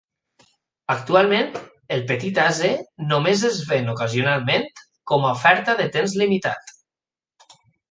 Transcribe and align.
Actualment 0.93 1.51
el 1.97 2.01
petit 2.11 2.39
ase 2.45 2.71
només 3.11 3.45
es 3.51 3.61
ven 3.73 3.93
ocasionalment, 3.95 4.67
com 5.13 5.29
a 5.29 5.37
"oferta 5.37 5.79
de 5.85 5.89
temps 5.99 6.19
limitat". 6.25 6.77